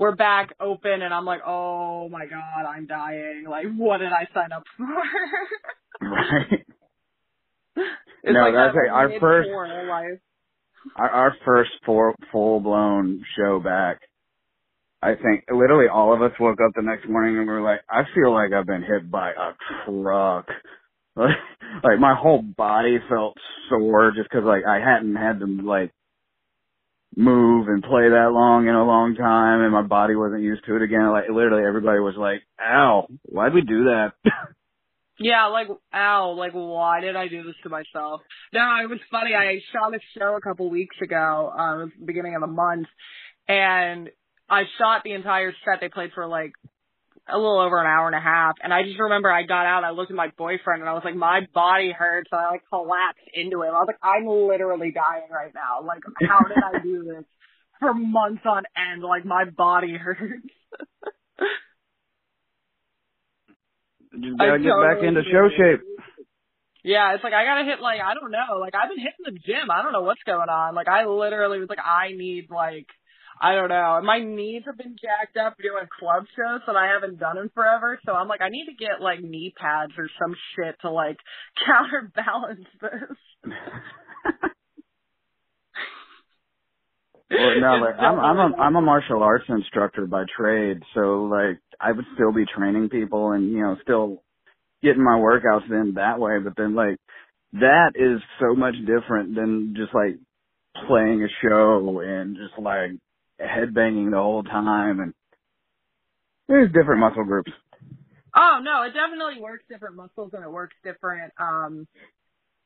we're 0.00 0.16
back 0.16 0.52
open 0.60 1.02
and 1.02 1.14
I'm 1.14 1.24
like, 1.24 1.42
Oh 1.46 2.08
my 2.08 2.26
god, 2.26 2.68
I'm 2.68 2.86
dying. 2.86 3.44
Like 3.48 3.66
what 3.76 3.98
did 3.98 4.12
I 4.12 4.26
sign 4.34 4.50
up 4.52 4.64
for? 4.76 6.06
right. 6.08 6.64
It's 8.26 8.32
no, 8.32 8.40
like 8.40 8.54
that's 8.54 8.74
that 8.74 8.90
like 8.90 8.90
our 8.90 9.20
first 9.20 9.50
our, 10.96 11.10
our 11.10 11.36
first 11.44 11.70
full 11.84 12.14
full 12.32 12.60
blown 12.60 13.22
show 13.36 13.60
back 13.60 14.00
I 15.04 15.16
think 15.16 15.44
literally 15.50 15.86
all 15.92 16.14
of 16.14 16.22
us 16.22 16.32
woke 16.40 16.58
up 16.64 16.72
the 16.74 16.82
next 16.82 17.06
morning 17.08 17.36
and 17.36 17.46
we 17.46 17.52
were 17.52 17.60
like, 17.60 17.80
I 17.90 18.04
feel 18.14 18.32
like 18.32 18.52
I've 18.52 18.66
been 18.66 18.82
hit 18.82 19.10
by 19.10 19.30
a 19.32 19.52
truck. 19.84 20.46
like 21.16 21.36
like 21.84 22.00
my 22.00 22.14
whole 22.18 22.42
body 22.42 22.96
felt 23.08 23.36
sore 23.68 24.12
just 24.16 24.30
cause 24.30 24.42
like 24.44 24.64
I 24.66 24.80
hadn't 24.80 25.14
had 25.14 25.40
to 25.40 25.46
like 25.46 25.92
move 27.16 27.68
and 27.68 27.82
play 27.82 28.08
that 28.08 28.30
long 28.32 28.66
in 28.66 28.74
a 28.74 28.84
long 28.84 29.14
time 29.14 29.60
and 29.60 29.72
my 29.72 29.82
body 29.82 30.16
wasn't 30.16 30.42
used 30.42 30.64
to 30.66 30.76
it 30.76 30.82
again. 30.82 31.10
Like 31.10 31.28
literally 31.28 31.64
everybody 31.66 32.00
was 32.00 32.16
like, 32.16 32.40
ow, 32.58 33.06
why'd 33.24 33.52
we 33.52 33.60
do 33.60 33.84
that? 33.84 34.12
Yeah, 35.20 35.46
like, 35.46 35.68
ow, 35.94 36.34
like, 36.36 36.54
why 36.54 37.00
did 37.00 37.14
I 37.14 37.28
do 37.28 37.44
this 37.44 37.54
to 37.62 37.68
myself? 37.68 38.20
No, 38.52 38.60
it 38.82 38.90
was 38.90 38.98
funny. 39.12 39.30
I 39.32 39.60
shot 39.72 39.94
a 39.94 40.00
show 40.18 40.34
a 40.36 40.40
couple 40.40 40.68
weeks 40.68 40.96
ago, 41.00 41.52
um, 41.56 41.92
beginning 42.04 42.34
of 42.34 42.40
the 42.40 42.48
month, 42.48 42.88
and 43.46 44.10
I 44.48 44.62
shot 44.78 45.02
the 45.04 45.12
entire 45.12 45.52
set. 45.64 45.80
They 45.80 45.88
played 45.88 46.12
for 46.14 46.26
like 46.26 46.52
a 47.28 47.36
little 47.36 47.60
over 47.60 47.80
an 47.80 47.86
hour 47.86 48.06
and 48.06 48.16
a 48.16 48.20
half. 48.20 48.56
And 48.62 48.72
I 48.72 48.82
just 48.82 49.00
remember 49.00 49.30
I 49.30 49.44
got 49.44 49.64
out, 49.66 49.84
I 49.84 49.90
looked 49.90 50.10
at 50.10 50.16
my 50.16 50.28
boyfriend 50.36 50.82
and 50.82 50.88
I 50.88 50.92
was 50.92 51.02
like, 51.04 51.16
my 51.16 51.40
body 51.54 51.92
hurts. 51.96 52.28
And 52.30 52.40
I 52.40 52.50
like 52.50 52.62
collapsed 52.68 53.28
into 53.32 53.62
him. 53.62 53.74
I 53.74 53.80
was 53.80 53.88
like, 53.88 54.02
I'm 54.02 54.26
literally 54.26 54.92
dying 54.92 55.30
right 55.32 55.52
now. 55.54 55.86
Like, 55.86 56.02
how 56.28 56.40
did 56.46 56.58
I 56.58 56.82
do 56.82 57.04
this 57.04 57.24
for 57.80 57.94
months 57.94 58.42
on 58.44 58.64
end? 58.76 59.02
Like, 59.02 59.24
my 59.24 59.44
body 59.44 59.96
hurts. 59.96 60.20
Just 64.14 64.38
gotta 64.38 64.52
I 64.52 64.58
get 64.58 64.70
totally 64.70 64.94
back 64.94 65.02
into 65.02 65.22
show 65.26 65.48
shape. 65.50 65.82
Yeah, 66.84 67.14
it's 67.14 67.24
like 67.24 67.32
I 67.32 67.44
gotta 67.44 67.64
hit 67.64 67.80
like 67.80 67.98
I 67.98 68.14
don't 68.14 68.30
know, 68.30 68.60
like 68.60 68.74
I've 68.76 68.90
been 68.90 69.00
hitting 69.00 69.24
the 69.24 69.32
gym. 69.32 69.72
I 69.72 69.82
don't 69.82 69.92
know 69.92 70.02
what's 70.02 70.22
going 70.22 70.48
on. 70.48 70.74
Like 70.74 70.86
I 70.86 71.06
literally 71.06 71.58
was 71.58 71.68
like 71.68 71.82
I 71.82 72.12
need 72.12 72.46
like 72.50 72.86
I 73.40 73.54
don't 73.54 73.68
know. 73.68 74.00
My 74.02 74.20
knees 74.20 74.62
have 74.66 74.78
been 74.78 74.96
jacked 75.00 75.36
up 75.36 75.56
doing 75.58 75.86
club 75.98 76.24
shows 76.36 76.60
that 76.66 76.76
I 76.76 76.86
haven't 76.92 77.18
done 77.18 77.38
in 77.38 77.48
forever. 77.50 77.98
So 78.06 78.12
I'm 78.12 78.28
like, 78.28 78.40
I 78.40 78.48
need 78.48 78.66
to 78.66 78.74
get 78.74 79.00
like 79.00 79.20
knee 79.22 79.52
pads 79.56 79.92
or 79.98 80.08
some 80.20 80.34
shit 80.54 80.76
to 80.82 80.90
like 80.90 81.18
counterbalance 81.66 82.66
this. 82.80 83.18
well, 87.30 87.60
no, 87.60 87.76
like 87.76 87.98
I'm 87.98 88.18
I'm 88.18 88.38
a 88.38 88.56
I'm 88.56 88.76
a 88.76 88.82
martial 88.82 89.22
arts 89.22 89.44
instructor 89.48 90.06
by 90.06 90.24
trade, 90.36 90.82
so 90.94 91.24
like 91.24 91.58
I 91.80 91.92
would 91.92 92.06
still 92.14 92.32
be 92.32 92.44
training 92.56 92.88
people 92.88 93.32
and 93.32 93.50
you 93.50 93.60
know 93.60 93.76
still 93.82 94.22
getting 94.82 95.02
my 95.02 95.18
workouts 95.18 95.70
in 95.70 95.94
that 95.96 96.20
way. 96.20 96.38
But 96.42 96.54
then 96.56 96.74
like 96.74 96.96
that 97.54 97.92
is 97.94 98.20
so 98.40 98.54
much 98.54 98.74
different 98.86 99.34
than 99.34 99.74
just 99.76 99.94
like 99.94 100.18
playing 100.88 101.22
a 101.22 101.28
show 101.42 102.00
and 102.04 102.36
just 102.36 102.58
like 102.58 102.92
headbanging 103.40 104.10
the 104.10 104.18
whole 104.18 104.42
time 104.42 105.00
and 105.00 105.14
there's 106.48 106.72
different 106.72 107.00
muscle 107.00 107.24
groups. 107.24 107.52
Oh 108.36 108.60
no, 108.62 108.82
it 108.82 108.92
definitely 108.94 109.40
works 109.42 109.64
different 109.68 109.96
muscles 109.96 110.32
and 110.34 110.44
it 110.44 110.50
works 110.50 110.74
different 110.84 111.32
um 111.38 111.86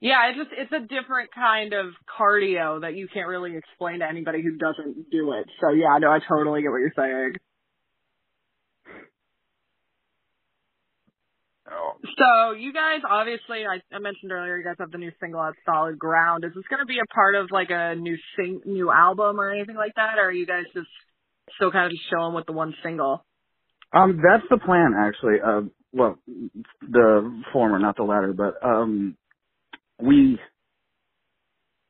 yeah, 0.01 0.31
it's 0.31 0.39
just 0.39 0.51
it's 0.53 0.73
a 0.73 0.81
different 0.87 1.31
kind 1.35 1.73
of 1.73 1.87
cardio 2.07 2.83
that 2.83 2.95
you 2.95 3.09
can't 3.13 3.27
really 3.27 3.57
explain 3.57 3.99
to 3.99 4.09
anybody 4.09 4.43
who 4.43 4.57
doesn't 4.57 5.11
do 5.11 5.33
it. 5.33 5.47
So 5.61 5.71
yeah, 5.73 5.99
no, 5.99 6.11
I 6.11 6.21
totally 6.29 6.63
get 6.63 6.71
what 6.71 6.79
you're 6.79 6.93
saying. 6.97 7.35
Oh. 11.71 11.93
So 12.17 12.53
you 12.53 12.73
guys 12.73 13.01
obviously 13.09 13.65
I, 13.67 13.81
I 13.95 13.99
mentioned 13.99 14.33
earlier 14.33 14.57
you 14.57 14.65
guys 14.65 14.77
have 14.79 14.91
the 14.91 14.99
new 14.99 15.13
single 15.21 15.41
out 15.41 15.55
Solid 15.65 15.99
Ground. 15.99 16.45
Is 16.45 16.53
this 16.55 16.65
gonna 16.71 16.87
be 16.87 16.99
a 16.99 17.15
part 17.15 17.35
of 17.35 17.51
like 17.51 17.71
a 17.71 17.95
new 17.95 18.17
sing 18.37 18.61
new 18.65 18.91
album 18.91 19.41
or 19.41 19.51
anything 19.51 19.77
like 19.77 19.95
that, 19.97 20.19
or 20.19 20.29
are 20.29 20.33
you 20.33 20.47
guys 20.47 20.65
just 20.75 20.89
still 21.57 21.71
kind 21.71 21.87
of 21.87 21.93
just 21.93 22.09
chilling 22.11 22.35
with 22.35 22.47
the 22.47 22.53
one 22.53 22.75
single? 22.83 23.25
Um, 23.93 24.21
that's 24.23 24.45
the 24.51 24.59
plan 24.59 24.95
actually. 24.97 25.41
Uh, 25.45 25.63
well, 25.93 26.19
the 26.83 27.43
former, 27.53 27.79
not 27.79 27.97
the 27.97 28.03
latter, 28.03 28.33
but 28.33 28.55
um, 28.63 29.17
we 30.01 30.39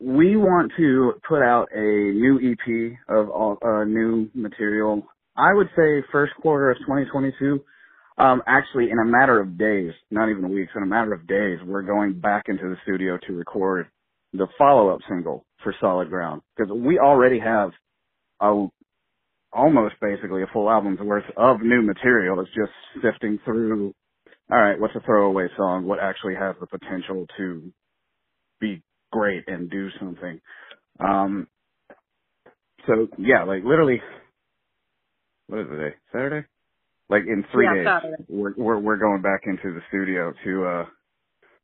we 0.00 0.36
want 0.36 0.72
to 0.76 1.14
put 1.28 1.42
out 1.42 1.68
a 1.74 1.80
new 1.80 2.38
EP 2.52 2.98
of 3.08 3.28
all 3.30 3.58
uh, 3.64 3.84
new 3.84 4.30
material. 4.34 5.02
I 5.36 5.52
would 5.52 5.68
say 5.76 6.02
first 6.12 6.32
quarter 6.40 6.70
of 6.70 6.78
2022. 6.78 7.60
Um, 8.18 8.42
actually, 8.46 8.90
in 8.90 8.98
a 8.98 9.04
matter 9.04 9.40
of 9.40 9.58
days, 9.58 9.92
not 10.10 10.28
even 10.28 10.52
weeks, 10.52 10.72
in 10.76 10.82
a 10.82 10.86
matter 10.86 11.14
of 11.14 11.26
days, 11.26 11.58
we're 11.66 11.82
going 11.82 12.20
back 12.20 12.44
into 12.48 12.64
the 12.64 12.76
studio 12.82 13.18
to 13.26 13.32
record 13.32 13.86
the 14.32 14.48
follow-up 14.58 15.00
single 15.08 15.44
for 15.62 15.74
Solid 15.80 16.10
Ground 16.10 16.42
because 16.56 16.72
we 16.72 16.98
already 16.98 17.38
have 17.40 17.70
a 18.40 18.66
almost 19.52 19.94
basically 20.00 20.42
a 20.42 20.46
full 20.52 20.70
album's 20.70 21.00
worth 21.00 21.24
of 21.36 21.62
new 21.62 21.82
material. 21.82 22.40
It's 22.40 22.50
just 22.54 22.72
sifting 23.02 23.38
through. 23.44 23.94
All 24.50 24.58
right, 24.58 24.80
what's 24.80 24.96
a 24.96 25.00
throwaway 25.00 25.46
song? 25.56 25.86
What 25.86 26.00
actually 26.00 26.34
has 26.34 26.56
the 26.60 26.66
potential 26.66 27.26
to 27.38 27.72
be 28.60 28.82
great 29.12 29.44
and 29.46 29.70
do 29.70 29.88
something? 30.00 30.40
Um, 31.00 31.48
so 32.86 33.08
yeah, 33.18 33.44
like 33.44 33.64
literally, 33.64 34.00
what 35.48 35.60
is 35.60 35.66
day? 35.68 35.94
Saturday? 36.12 36.46
Like 37.10 37.22
in 37.26 37.44
three 37.52 37.64
Yeah, 37.64 37.74
days, 37.74 37.86
Saturday. 38.02 38.24
we're, 38.28 38.54
we're 38.56 38.78
we're 38.78 38.96
going 38.96 39.22
back 39.22 39.42
into 39.46 39.72
the 39.74 39.80
studio 39.88 40.32
to 40.44 40.66
uh 40.66 40.84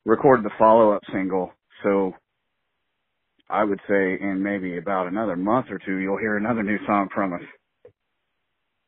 record 0.05 0.43
the 0.43 0.51
follow 0.59 0.93
up 0.93 1.03
single. 1.13 1.53
So 1.83 2.15
I 3.49 3.65
would 3.65 3.81
say 3.89 4.19
in 4.21 4.43
maybe 4.43 4.79
about 4.79 5.07
another 5.07 5.37
month 5.37 5.67
or 5.71 5.79
two, 5.85 5.97
you'll 5.99 6.19
hear 6.19 6.37
another 6.37 6.63
new 6.63 6.79
song 6.87 7.09
from 7.15 7.35
us. 7.35 7.43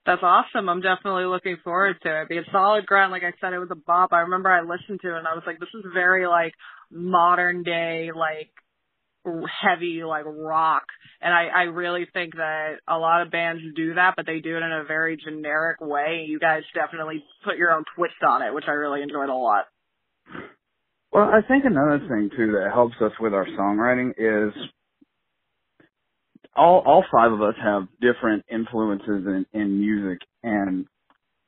That's 0.07 0.23
awesome. 0.23 0.69
I'm 0.69 0.81
definitely 0.81 1.25
looking 1.25 1.57
forward 1.65 1.97
to 2.03 2.23
it. 2.23 2.29
Because 2.29 2.45
Solid 2.53 2.87
Ground, 2.87 3.11
like 3.11 3.25
I 3.25 3.33
said, 3.41 3.53
it 3.53 3.59
was 3.59 3.71
a 3.73 3.77
bop. 3.77 4.13
I 4.13 4.21
remember 4.21 4.49
I 4.51 4.61
listened 4.61 5.01
to 5.03 5.15
it 5.15 5.19
and 5.19 5.27
I 5.27 5.35
was 5.35 5.43
like, 5.47 5.59
this 5.59 5.69
is 5.75 5.85
very 5.93 6.27
like 6.29 6.55
modern 6.91 7.65
day, 7.65 8.11
like 8.15 8.51
heavy, 9.27 10.03
like 10.05 10.25
rock. 10.27 10.85
And 11.21 11.33
I, 11.33 11.47
I 11.47 11.63
really 11.65 12.07
think 12.13 12.37
that 12.37 12.77
a 12.89 12.99
lot 12.99 13.23
of 13.23 13.31
bands 13.31 13.63
do 13.75 13.95
that, 13.95 14.15
but 14.17 14.27
they 14.27 14.41
do 14.41 14.57
it 14.57 14.63
in 14.63 14.73
a 14.73 14.85
very 14.85 15.17
generic 15.17 15.81
way. 15.81 16.27
You 16.29 16.39
guys 16.39 16.63
definitely 16.75 17.25
put 17.45 17.57
your 17.57 17.73
own 17.73 17.85
twist 17.97 18.23
on 18.27 18.43
it, 18.43 18.55
which 18.55 18.65
I 18.69 18.73
really 18.73 19.03
enjoyed 19.03 19.29
a 19.29 19.35
lot. 19.35 19.65
Well, 21.13 21.25
I 21.25 21.41
think 21.47 21.65
another 21.65 21.99
thing 22.09 22.31
too 22.37 22.53
that 22.53 22.71
helps 22.73 22.97
us 23.01 23.13
with 23.19 23.33
our 23.33 23.47
songwriting 23.47 24.11
is 24.19 24.53
all 26.55 26.83
all 26.87 27.05
five 27.13 27.33
of 27.33 27.43
us 27.43 27.55
have 27.63 27.89
different 28.01 28.45
influences 28.51 29.27
in, 29.27 29.47
in 29.53 29.81
music 29.81 30.21
and 30.43 30.87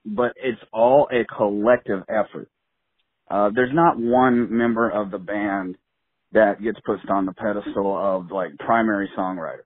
but 0.04 0.32
it's 0.36 0.60
all 0.72 1.08
a 1.12 1.24
collective 1.34 2.02
effort. 2.08 2.48
Uh 3.30 3.50
there's 3.54 3.74
not 3.74 3.98
one 3.98 4.56
member 4.56 4.88
of 4.88 5.10
the 5.10 5.18
band 5.18 5.76
that 6.32 6.62
gets 6.62 6.78
pushed 6.84 7.08
on 7.08 7.26
the 7.26 7.32
pedestal 7.32 7.96
of 7.96 8.30
like 8.30 8.56
primary 8.58 9.08
songwriter. 9.16 9.64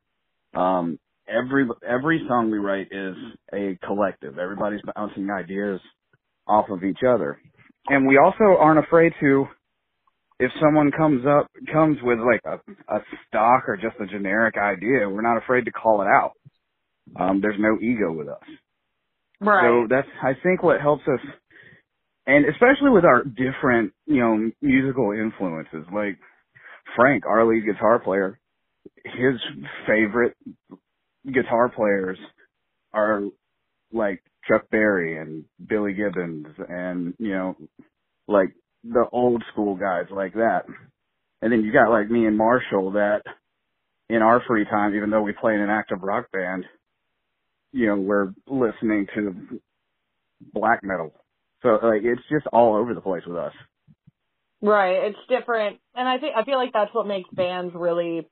Um 0.54 0.98
every 1.28 1.66
every 1.88 2.24
song 2.28 2.50
we 2.50 2.58
write 2.58 2.88
is 2.90 3.16
a 3.52 3.78
collective. 3.86 4.38
Everybody's 4.38 4.80
bouncing 4.94 5.28
ideas 5.30 5.80
off 6.46 6.66
of 6.70 6.84
each 6.84 7.00
other. 7.08 7.38
And 7.88 8.06
we 8.06 8.18
also 8.18 8.58
aren't 8.60 8.84
afraid 8.84 9.12
to 9.20 9.46
if 10.38 10.50
someone 10.60 10.90
comes 10.90 11.24
up 11.26 11.46
comes 11.72 11.98
with 12.02 12.18
like 12.18 12.40
a, 12.44 12.94
a 12.94 13.00
stock 13.28 13.64
or 13.68 13.76
just 13.76 13.96
a 14.00 14.06
generic 14.06 14.56
idea, 14.56 15.08
we're 15.08 15.22
not 15.22 15.38
afraid 15.38 15.64
to 15.66 15.70
call 15.72 16.02
it 16.02 16.06
out. 16.06 16.32
Um, 17.18 17.40
there's 17.40 17.60
no 17.60 17.78
ego 17.80 18.12
with 18.12 18.28
us. 18.28 18.42
Right. 19.40 19.62
So 19.64 19.86
that's 19.88 20.08
I 20.22 20.32
think 20.42 20.62
what 20.62 20.80
helps 20.80 21.02
us, 21.02 21.20
and 22.26 22.44
especially 22.46 22.90
with 22.90 23.04
our 23.04 23.22
different 23.24 23.92
you 24.06 24.20
know 24.20 24.50
musical 24.60 25.12
influences. 25.12 25.86
Like 25.94 26.18
Frank, 26.96 27.26
our 27.26 27.46
lead 27.46 27.64
guitar 27.64 27.98
player, 27.98 28.38
his 29.04 29.40
favorite 29.86 30.36
guitar 31.26 31.68
players 31.68 32.18
are 32.92 33.22
like 33.92 34.22
Chuck 34.48 34.68
Berry 34.70 35.18
and 35.18 35.44
Billy 35.66 35.92
Gibbons, 35.94 36.46
and 36.68 37.14
you 37.18 37.32
know 37.32 37.56
like 38.28 38.54
the 38.84 39.04
old 39.12 39.42
school 39.52 39.76
guys 39.76 40.06
like 40.10 40.34
that. 40.34 40.62
And 41.40 41.52
then 41.52 41.62
you 41.62 41.72
got 41.72 41.90
like 41.90 42.10
me 42.10 42.26
and 42.26 42.36
Marshall 42.36 42.92
that 42.92 43.22
in 44.08 44.22
our 44.22 44.42
free 44.46 44.64
time, 44.64 44.94
even 44.94 45.10
though 45.10 45.22
we 45.22 45.32
play 45.32 45.54
in 45.54 45.60
an 45.60 45.70
active 45.70 46.02
rock 46.02 46.26
band, 46.32 46.64
you 47.72 47.86
know, 47.86 47.96
we're 47.96 48.32
listening 48.46 49.06
to 49.14 49.60
black 50.52 50.80
metal. 50.82 51.12
So 51.62 51.78
like 51.82 52.02
it's 52.04 52.22
just 52.30 52.46
all 52.52 52.76
over 52.76 52.94
the 52.94 53.00
place 53.00 53.22
with 53.26 53.36
us. 53.36 53.52
Right. 54.62 55.06
It's 55.06 55.18
different. 55.28 55.80
And 55.94 56.08
I 56.08 56.18
think, 56.18 56.34
I 56.36 56.44
feel 56.44 56.56
like 56.56 56.72
that's 56.72 56.94
what 56.94 57.06
makes 57.06 57.28
bands 57.32 57.74
really, 57.74 58.26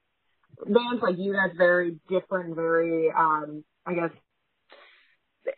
bands 0.65 1.03
like 1.03 1.17
you 1.19 1.33
guys 1.33 1.57
very 1.59 1.99
different, 2.09 2.55
very, 2.55 3.11
um, 3.11 3.65
I 3.85 3.95
guess, 3.95 4.11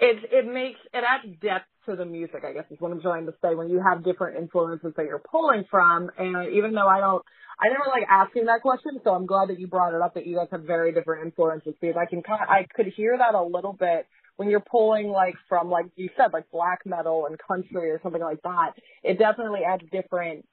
it, 0.01 0.25
it 0.33 0.47
makes, 0.51 0.79
it 0.95 1.05
adds 1.07 1.39
depth 1.43 1.67
to 1.87 1.97
the 1.97 2.07
music, 2.07 2.43
I 2.49 2.53
guess 2.53 2.65
is 2.71 2.81
what 2.81 2.93
I'm 2.93 3.03
trying 3.03 3.27
to 3.27 3.35
say, 3.43 3.55
when 3.55 3.69
you 3.69 3.83
have 3.87 4.03
different 4.03 4.39
influences 4.39 4.95
that 4.97 5.05
you're 5.05 5.23
pulling 5.31 5.65
from. 5.71 6.11
And 6.17 6.55
even 6.55 6.73
though 6.73 6.89
I 6.89 7.01
don't, 7.01 7.23
I 7.61 7.69
never 7.69 7.85
like 7.89 8.05
asking 8.09 8.47
that 8.47 8.63
question, 8.63 8.99
so 9.05 9.11
I'm 9.13 9.27
glad 9.27 9.51
that 9.51 9.61
you 9.61 9.67
brought 9.67 9.95
it 9.95 10.01
up 10.01 10.15
that 10.15 10.27
you 10.27 10.37
guys 10.37 10.49
have 10.53 10.63
very 10.63 10.93
different 10.93 11.27
influences 11.27 11.75
because 11.81 11.97
I 12.01 12.07
can 12.07 12.23
kind 12.23 12.41
I 12.49 12.67
could 12.75 12.87
hear 12.87 13.19
that 13.19 13.35
a 13.35 13.43
little 13.43 13.73
bit 13.75 14.07
when 14.37 14.49
you're 14.49 14.61
pulling 14.69 15.09
like 15.09 15.35
from 15.49 15.69
like 15.71 15.87
you 15.97 16.09
said 16.17 16.33
like 16.33 16.51
black 16.51 16.81
metal 16.87 17.27
and 17.27 17.39
country 17.39 17.91
or 17.91 18.01
something 18.03 18.23
like 18.23 18.43
that. 18.43 18.73
It 19.03 19.19
definitely 19.19 19.61
adds 19.67 19.85
different 19.93 20.47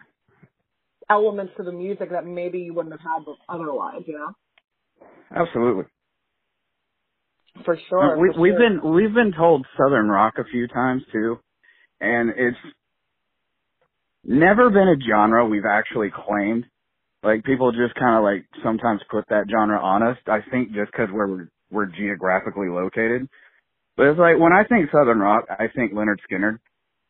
elements 1.10 1.54
to 1.58 1.64
the 1.64 1.72
music 1.72 2.12
that 2.12 2.26
maybe 2.26 2.60
you 2.60 2.74
wouldn't 2.74 2.94
have 2.94 3.02
had 3.02 3.34
otherwise, 3.48 4.02
you 4.06 4.14
know? 4.14 4.34
Absolutely. 5.36 5.86
For 7.66 7.78
sure. 7.90 8.18
we, 8.18 8.32
for 8.34 8.40
we've 8.40 8.54
sure. 8.54 8.80
been 8.82 8.94
we've 8.94 9.14
been 9.14 9.34
told 9.36 9.66
Southern 9.78 10.08
rock 10.08 10.36
a 10.38 10.44
few 10.46 10.68
times 10.68 11.04
too, 11.12 11.40
and 12.00 12.30
it's 12.30 12.58
never 14.24 14.70
been 14.70 14.88
a 14.88 14.96
genre 15.00 15.46
we've 15.46 15.66
actually 15.70 16.10
claimed. 16.12 16.66
Like 17.22 17.44
people 17.44 17.72
just 17.72 17.96
kind 17.96 18.18
of 18.18 18.24
like 18.24 18.46
sometimes 18.64 19.02
put 19.12 19.26
that 19.30 19.46
genre 19.50 19.80
on 19.80 20.04
us. 20.04 20.18
I 20.28 20.40
think 20.50 20.72
just 20.74 20.92
because 20.92 21.10
we're 21.12 21.50
we're 21.70 21.88
geographically 21.88 22.70
located. 22.70 23.28
But 23.98 24.08
it's 24.08 24.20
like 24.20 24.40
when 24.40 24.54
I 24.54 24.64
think 24.64 24.90
Southern 24.92 25.20
rock, 25.20 25.46
I 25.50 25.68
think 25.76 25.92
Lynyrd 25.92 26.20
Skynyrd, 26.32 26.60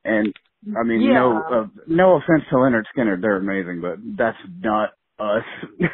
and 0.05 0.33
I 0.77 0.83
mean 0.83 1.01
Yeah. 1.01 1.13
no 1.13 1.41
uh, 1.41 1.67
no 1.87 2.15
offense 2.17 2.43
to 2.49 2.55
Lynyrd 2.55 2.85
Skynyrd, 2.95 3.21
they're 3.21 3.37
amazing, 3.37 3.81
but 3.81 3.97
that's 4.17 4.37
not 4.61 4.91
us. 5.19 5.43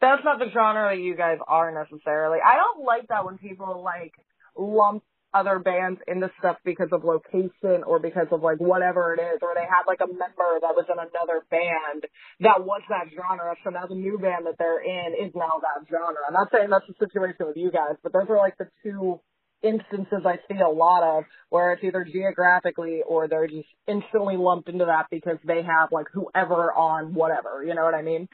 That's 0.00 0.24
not 0.24 0.38
the 0.38 0.48
genre 0.50 0.96
that 0.96 1.02
you 1.02 1.14
guys 1.14 1.36
are 1.46 1.70
necessarily. 1.70 2.38
I 2.40 2.56
don't 2.56 2.86
like 2.86 3.08
that 3.08 3.26
when 3.26 3.36
people 3.36 3.82
like 3.84 4.14
lump 4.56 5.04
other 5.34 5.58
bands 5.60 6.00
in 6.08 6.20
the 6.20 6.30
stuff 6.38 6.56
because 6.64 6.88
of 6.90 7.04
location 7.04 7.84
or 7.86 8.00
because 8.00 8.26
of 8.32 8.42
like 8.42 8.58
whatever 8.58 9.12
it 9.14 9.20
is, 9.20 9.38
or 9.42 9.52
they 9.54 9.68
had 9.68 9.84
like 9.86 10.00
a 10.00 10.08
member 10.08 10.58
that 10.60 10.74
was 10.74 10.86
in 10.88 10.96
another 10.98 11.44
band 11.50 12.08
that 12.40 12.64
was 12.64 12.80
that 12.88 13.12
genre, 13.14 13.54
so 13.62 13.70
now 13.70 13.86
the 13.86 13.94
new 13.94 14.18
band 14.18 14.46
that 14.46 14.56
they're 14.58 14.80
in 14.82 15.14
is 15.14 15.32
now 15.36 15.60
that 15.60 15.86
genre. 15.86 16.18
I'm 16.26 16.32
not 16.34 16.48
saying 16.50 16.70
that's 16.70 16.88
the 16.88 16.96
situation 16.98 17.46
with 17.46 17.56
you 17.56 17.70
guys, 17.70 17.94
but 18.02 18.12
those 18.12 18.26
are 18.28 18.38
like 18.38 18.56
the 18.58 18.72
two 18.82 19.20
instances 19.62 20.22
I 20.24 20.36
see 20.48 20.60
a 20.60 20.68
lot 20.68 21.02
of 21.02 21.24
where 21.48 21.72
it's 21.72 21.84
either 21.84 22.04
geographically 22.04 23.02
or 23.06 23.28
they're 23.28 23.46
just 23.46 23.68
instantly 23.86 24.36
lumped 24.36 24.68
into 24.68 24.86
that 24.86 25.06
because 25.10 25.38
they 25.44 25.62
have 25.62 25.92
like 25.92 26.06
whoever 26.12 26.72
on 26.72 27.14
whatever. 27.14 27.64
You 27.64 27.74
know 27.74 27.84
what 27.84 27.94
I 27.94 28.02
mean? 28.02 28.28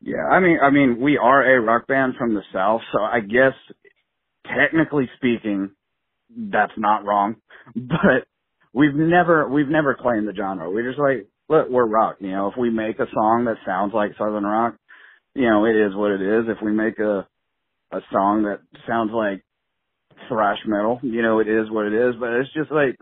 Yeah, 0.00 0.24
I 0.30 0.40
mean, 0.40 0.58
I 0.62 0.70
mean, 0.70 0.98
we 1.00 1.18
are 1.18 1.56
a 1.56 1.60
rock 1.60 1.86
band 1.86 2.14
from 2.18 2.34
the 2.34 2.42
south, 2.52 2.80
so 2.92 3.02
I 3.02 3.20
guess 3.20 3.52
technically 4.46 5.10
speaking, 5.16 5.70
that's 6.36 6.72
not 6.76 7.04
wrong. 7.04 7.36
But 7.76 8.26
we've 8.72 8.94
never 8.94 9.48
we've 9.48 9.68
never 9.68 9.94
claimed 9.94 10.26
the 10.26 10.34
genre. 10.34 10.70
We 10.70 10.82
just 10.82 10.98
like, 10.98 11.28
look, 11.48 11.68
we're 11.68 11.86
rock. 11.86 12.16
You 12.20 12.30
know, 12.30 12.48
if 12.48 12.54
we 12.58 12.70
make 12.70 12.98
a 12.98 13.06
song 13.12 13.44
that 13.44 13.58
sounds 13.66 13.92
like 13.94 14.12
southern 14.18 14.44
rock, 14.44 14.76
you 15.34 15.48
know, 15.48 15.66
it 15.66 15.76
is 15.76 15.94
what 15.94 16.10
it 16.10 16.22
is. 16.22 16.46
If 16.48 16.58
we 16.64 16.72
make 16.72 16.98
a 16.98 17.26
a 17.92 18.00
song 18.12 18.44
that 18.44 18.60
sounds 18.88 19.10
like 19.12 19.44
thrash 20.28 20.58
metal. 20.66 21.00
You 21.02 21.22
know, 21.22 21.40
it 21.40 21.48
is 21.48 21.70
what 21.70 21.86
it 21.86 21.94
is, 21.94 22.14
but 22.18 22.32
it's 22.32 22.52
just 22.52 22.70
like 22.70 22.96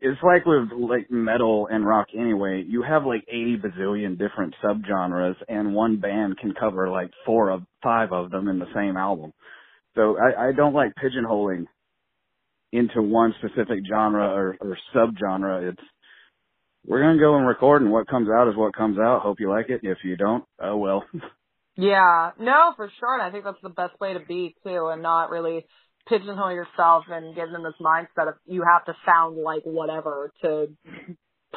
it's 0.00 0.20
like 0.22 0.46
with 0.46 0.70
like 0.72 1.10
metal 1.10 1.68
and 1.70 1.86
rock 1.86 2.08
anyway. 2.16 2.64
You 2.66 2.82
have 2.82 3.04
like 3.04 3.24
80 3.28 3.58
bazillion 3.58 4.18
different 4.18 4.54
subgenres, 4.64 5.36
and 5.48 5.74
one 5.74 6.00
band 6.00 6.38
can 6.38 6.54
cover 6.58 6.88
like 6.88 7.10
four 7.26 7.50
of 7.50 7.62
five 7.82 8.12
of 8.12 8.30
them 8.30 8.48
in 8.48 8.58
the 8.58 8.72
same 8.74 8.96
album. 8.96 9.32
So 9.94 10.16
I, 10.18 10.48
I 10.48 10.52
don't 10.52 10.74
like 10.74 10.92
pigeonholing 10.94 11.66
into 12.72 13.02
one 13.02 13.34
specific 13.38 13.80
genre 13.88 14.28
or, 14.28 14.56
or 14.60 14.78
subgenre. 14.94 15.70
It's 15.72 15.82
we're 16.86 17.02
gonna 17.02 17.18
go 17.18 17.36
and 17.36 17.46
record, 17.46 17.82
and 17.82 17.92
what 17.92 18.08
comes 18.08 18.28
out 18.30 18.48
is 18.48 18.56
what 18.56 18.74
comes 18.74 18.98
out. 18.98 19.20
Hope 19.22 19.38
you 19.38 19.50
like 19.50 19.68
it. 19.68 19.80
If 19.82 19.98
you 20.02 20.16
don't, 20.16 20.44
oh 20.62 20.76
well. 20.76 21.04
Yeah, 21.80 22.32
no, 22.38 22.74
for 22.76 22.90
sure. 23.00 23.14
And 23.14 23.22
I 23.22 23.30
think 23.30 23.44
that's 23.44 23.62
the 23.62 23.70
best 23.70 23.98
way 24.00 24.12
to 24.12 24.20
be 24.20 24.54
too, 24.62 24.88
and 24.92 25.02
not 25.02 25.30
really 25.30 25.64
pigeonhole 26.08 26.52
yourself 26.52 27.04
and 27.08 27.34
get 27.34 27.48
in 27.48 27.62
this 27.62 27.74
mindset 27.80 28.28
of 28.28 28.34
you 28.46 28.62
have 28.62 28.84
to 28.84 28.94
sound 29.06 29.38
like 29.38 29.62
whatever 29.64 30.32
to 30.42 30.66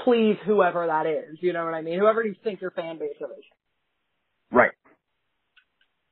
please 0.06 0.38
whoever 0.46 0.88
that 0.88 1.06
is. 1.08 1.40
You 1.42 1.52
know 1.52 1.66
what 1.66 1.74
I 1.74 1.82
mean? 1.82 2.00
Whoever 2.00 2.24
you 2.24 2.36
think 2.44 2.62
your 2.62 2.72
fan 2.72 3.00
base 3.00 3.10
is. 3.20 3.44
Right. 4.52 4.72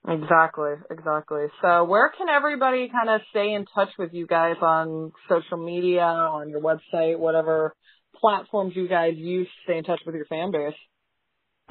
Exactly, 0.07 0.73
exactly. 0.89 1.45
So 1.61 1.83
where 1.85 2.11
can 2.17 2.27
everybody 2.27 2.89
kind 2.89 3.09
of 3.09 3.21
stay 3.29 3.53
in 3.53 3.65
touch 3.73 3.89
with 3.99 4.13
you 4.13 4.27
guys 4.27 4.55
on 4.61 5.11
social 5.29 5.63
media, 5.63 6.01
on 6.03 6.49
your 6.49 6.59
website, 6.59 7.17
whatever 7.19 7.75
platforms 8.19 8.73
you 8.75 8.87
guys 8.87 9.13
use 9.15 9.47
to 9.47 9.53
stay 9.71 9.77
in 9.77 9.83
touch 9.83 10.01
with 10.05 10.15
your 10.15 10.25
fan 10.25 10.51
base? 10.51 10.73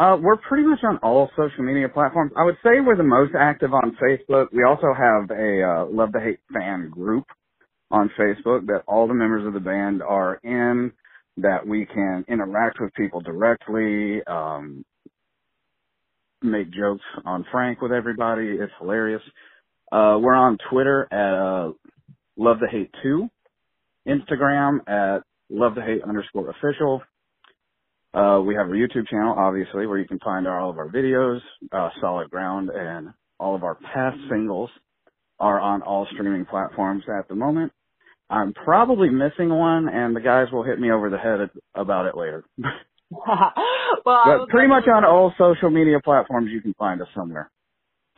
Uh, 0.00 0.16
we're 0.18 0.38
pretty 0.38 0.66
much 0.66 0.78
on 0.82 0.96
all 1.02 1.28
social 1.36 1.62
media 1.62 1.86
platforms. 1.86 2.32
I 2.34 2.42
would 2.42 2.56
say 2.62 2.80
we're 2.80 2.96
the 2.96 3.02
most 3.02 3.32
active 3.38 3.74
on 3.74 3.94
Facebook. 4.02 4.46
We 4.50 4.64
also 4.64 4.94
have 4.96 5.30
a 5.30 5.62
uh, 5.62 5.86
Love 5.94 6.14
to 6.14 6.20
Hate 6.20 6.40
fan 6.54 6.88
group 6.88 7.26
on 7.90 8.10
Facebook 8.18 8.66
that 8.68 8.82
all 8.88 9.06
the 9.06 9.12
members 9.12 9.46
of 9.46 9.52
the 9.52 9.60
band 9.60 10.02
are 10.02 10.36
in, 10.42 10.90
that 11.36 11.66
we 11.66 11.84
can 11.84 12.24
interact 12.28 12.78
with 12.80 12.94
people 12.94 13.20
directly, 13.20 14.22
um, 14.26 14.86
make 16.40 16.70
jokes 16.72 17.04
on 17.26 17.44
Frank 17.52 17.82
with 17.82 17.92
everybody. 17.92 18.56
It's 18.58 18.72
hilarious. 18.78 19.22
Uh, 19.92 20.16
we're 20.18 20.34
on 20.34 20.56
Twitter 20.70 21.08
at 21.12 21.34
uh, 21.68 21.72
Love 22.38 22.56
to 22.60 22.68
Hate 22.70 22.90
2, 23.02 23.28
Instagram 24.08 24.78
at 24.88 25.24
Love 25.50 25.74
to 25.74 25.82
Hate 25.82 26.02
underscore 26.08 26.48
official, 26.48 27.02
uh, 28.12 28.40
we 28.44 28.54
have 28.54 28.66
our 28.66 28.74
YouTube 28.74 29.06
channel, 29.08 29.34
obviously, 29.36 29.86
where 29.86 29.98
you 29.98 30.06
can 30.06 30.18
find 30.18 30.46
all 30.48 30.70
of 30.70 30.78
our 30.78 30.88
videos, 30.88 31.40
uh, 31.72 31.90
Solid 32.00 32.30
Ground, 32.30 32.70
and 32.74 33.10
all 33.38 33.54
of 33.54 33.62
our 33.62 33.76
past 33.76 34.16
singles 34.28 34.70
are 35.38 35.60
on 35.60 35.82
all 35.82 36.06
streaming 36.12 36.44
platforms 36.44 37.04
at 37.18 37.28
the 37.28 37.34
moment. 37.34 37.72
I'm 38.28 38.52
probably 38.52 39.08
missing 39.10 39.48
one, 39.48 39.88
and 39.88 40.14
the 40.14 40.20
guys 40.20 40.46
will 40.52 40.62
hit 40.62 40.78
me 40.78 40.90
over 40.90 41.10
the 41.10 41.18
head 41.18 41.50
about 41.74 42.06
it 42.06 42.16
later. 42.16 42.44
well, 43.10 43.52
but 44.04 44.48
pretty 44.48 44.68
much 44.68 44.84
on 44.86 45.04
all 45.04 45.32
social 45.38 45.70
media 45.70 45.98
platforms, 46.04 46.50
you 46.52 46.60
can 46.60 46.74
find 46.74 47.00
us 47.02 47.08
somewhere. 47.14 47.50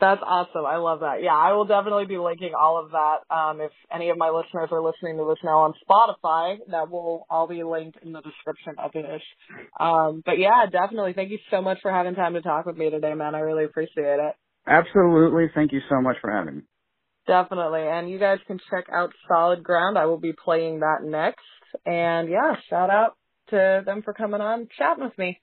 That's 0.03 0.19
awesome. 0.21 0.65
I 0.65 0.75
love 0.75 0.99
that. 0.99 1.23
Yeah, 1.23 1.33
I 1.33 1.53
will 1.53 1.63
definitely 1.63 2.05
be 2.05 2.17
linking 2.17 2.51
all 2.59 2.77
of 2.77 2.91
that. 2.91 3.33
Um, 3.33 3.61
if 3.61 3.71
any 3.89 4.09
of 4.09 4.17
my 4.17 4.31
listeners 4.31 4.67
are 4.69 4.83
listening 4.83 5.15
to 5.15 5.23
this 5.29 5.39
now 5.45 5.59
on 5.59 5.73
Spotify, 5.79 6.57
that 6.71 6.91
will 6.91 7.25
all 7.29 7.47
be 7.47 7.63
linked 7.63 7.99
in 8.03 8.11
the 8.11 8.19
description 8.19 8.75
of 8.83 8.91
this. 8.91 9.21
Um, 9.79 10.21
but 10.25 10.39
yeah, 10.39 10.65
definitely. 10.69 11.13
Thank 11.13 11.31
you 11.31 11.39
so 11.49 11.61
much 11.61 11.77
for 11.81 11.89
having 11.89 12.15
time 12.15 12.33
to 12.33 12.41
talk 12.41 12.65
with 12.65 12.75
me 12.75 12.89
today, 12.89 13.13
man. 13.13 13.33
I 13.33 13.39
really 13.39 13.63
appreciate 13.63 14.19
it. 14.19 14.35
Absolutely. 14.67 15.45
Thank 15.55 15.71
you 15.71 15.79
so 15.87 16.01
much 16.01 16.17
for 16.19 16.29
having 16.29 16.57
me. 16.57 16.61
Definitely. 17.25 17.83
And 17.87 18.09
you 18.09 18.19
guys 18.19 18.39
can 18.45 18.59
check 18.69 18.87
out 18.93 19.13
Solid 19.29 19.63
Ground. 19.63 19.97
I 19.97 20.07
will 20.07 20.19
be 20.19 20.33
playing 20.33 20.81
that 20.81 20.97
next. 21.01 21.39
And 21.85 22.27
yeah, 22.27 22.55
shout 22.69 22.89
out 22.89 23.15
to 23.51 23.83
them 23.85 24.01
for 24.03 24.13
coming 24.13 24.41
on 24.41 24.67
chatting 24.77 25.05
with 25.05 25.17
me. 25.17 25.39